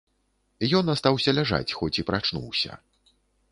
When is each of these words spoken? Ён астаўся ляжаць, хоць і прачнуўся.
Ён 0.79 0.85
астаўся 0.93 1.35
ляжаць, 1.39 1.75
хоць 1.81 1.93
і 1.99 2.07
прачнуўся. 2.09 2.83